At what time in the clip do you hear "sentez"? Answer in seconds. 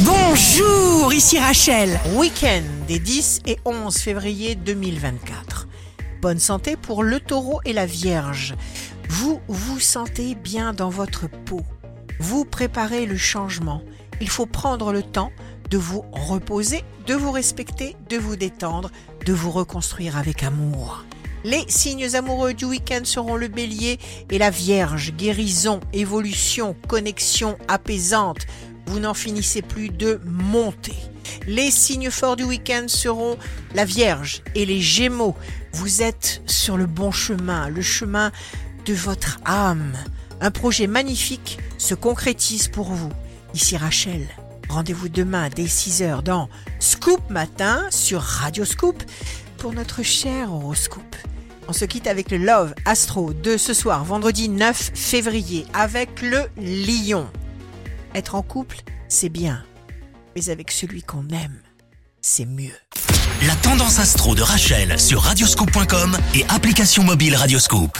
9.78-10.34